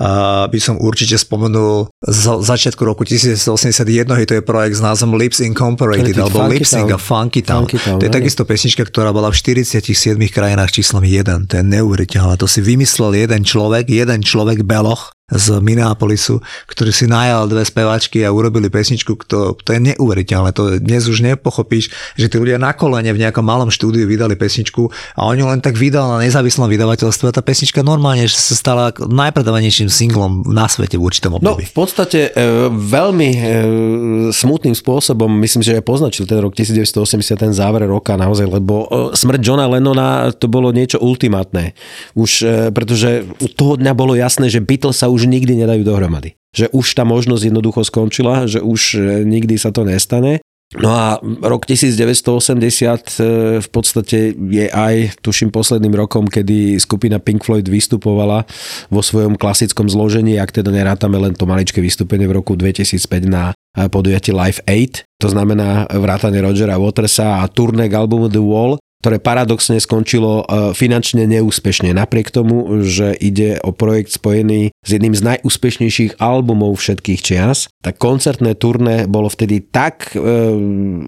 [0.00, 5.44] uh, by som určite spomenul z začiatku roku 1981, to je projekt s názvom Lips
[5.44, 7.68] Incorporated, alebo Lipsing a Funky Town.
[7.68, 8.00] Funky Town.
[8.00, 11.52] To je takisto pesnička, ktorá bola v 47 krajinách číslom 1.
[11.52, 12.40] To je neuveriteľné.
[12.40, 18.26] To si vymyslel jeden človek, jeden človek beloch z Minneapolisu, ktorí si najal dve speváčky
[18.26, 20.50] a urobili pesničku, to, to je neuveriteľné.
[20.58, 24.90] To dnes už nepochopíš, že tí ľudia na kolene v nejakom malom štúdiu vydali pesničku
[25.14, 28.90] a oni len tak vydal na nezávislom vydavateľstve a tá pesnička normálne že sa stala
[28.98, 31.62] najpredávanejším singlom na svete v určitom no, období.
[31.62, 33.40] No v podstate e, veľmi e,
[34.30, 39.18] smutným spôsobom, myslím, že aj poznačil ten rok 1980, ten záver roka naozaj, lebo e,
[39.18, 41.74] smrť Johna Lennona to bolo niečo ultimátne.
[42.14, 43.26] Už pretože
[43.58, 46.38] toho dňa bolo jasné, že Beatles sa už nikdy nedajú dohromady.
[46.54, 50.38] Že už tá možnosť jednoducho skončila, že už nikdy sa to nestane.
[50.78, 57.42] No a rok 1980 e, v podstate je aj, tuším, posledným rokom, kedy skupina Pink
[57.42, 58.46] Floyd vystupovala
[58.86, 63.50] vo svojom klasickom zložení, ak teda nerátame len to maličké vystúpenie v roku 2005 na
[63.50, 68.78] e, podujatí Live 8, to znamená vrátane Rogera Watersa a turné k albumu The Wall,
[69.00, 71.96] ktoré paradoxne skončilo e, finančne neúspešne.
[71.96, 77.96] Napriek tomu, že ide o projekt spojený s jedným z najúspešnejších albumov všetkých čias, tak
[77.96, 80.20] koncertné turné bolo vtedy tak e,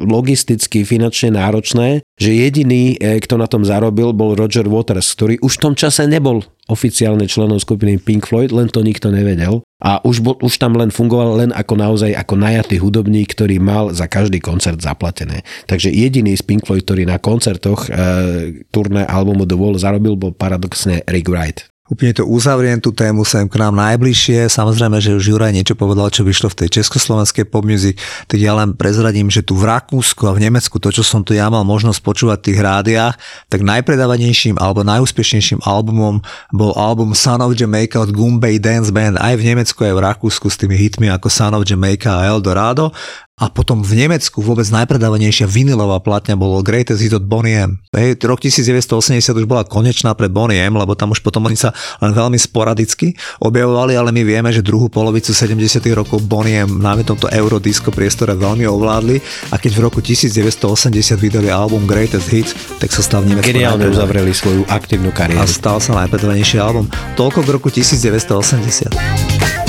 [0.01, 5.61] logisticky, finančne náročné, že jediný, e, kto na tom zarobil, bol Roger Waters, ktorý už
[5.61, 6.41] v tom čase nebol
[6.73, 10.95] oficiálne členom skupiny Pink Floyd, len to nikto nevedel a už, bol, už tam len
[10.95, 15.43] fungoval len ako naozaj ako najatý hudobník, ktorý mal za každý koncert zaplatené.
[15.67, 20.31] Takže jediný z Pink Floyd, ktorý na koncertoch e, turné albumu The Wall zarobil, bol
[20.31, 21.72] paradoxne Rick Wright.
[21.91, 24.47] Úplne to uzavriem tú tému sem k nám najbližšie.
[24.47, 27.99] Samozrejme, že už Juraj niečo povedal, čo vyšlo v tej československej pop music,
[28.31, 31.35] tak ja len prezradím, že tu v Rakúsku a v Nemecku, to čo som tu
[31.35, 33.15] ja mal možnosť počúvať v tých rádiách,
[33.51, 36.23] tak najpredávanejším alebo najúspešnejším albumom
[36.55, 39.19] bol album Son of Jamaica od Goombay Dance Band.
[39.19, 42.95] Aj v Nemecku aj v Rakúsku s tými hitmi ako Son of Jamaica a Eldorado
[43.41, 47.81] a potom v Nemecku vôbec najpredávanejšia vinilová platňa bolo Greatest Hit od Bonnie M.
[47.97, 51.73] Hej, rok 1980 už bola konečná pre Bonnie M, lebo tam už potom oni sa
[52.05, 56.93] len veľmi sporadicky objavovali, ale my vieme, že druhú polovicu 70 rokov Bonnie M na
[57.01, 59.17] tomto eurodisco priestore veľmi ovládli
[59.49, 63.89] a keď v roku 1980 vydali album Greatest Hits, tak sa stal v Nemecku Geniálne
[63.89, 65.41] uzavreli svoju aktívnu kariéru.
[65.41, 66.87] A stal sa najpredávanejší album.
[67.17, 69.62] Toľko k roku 1980.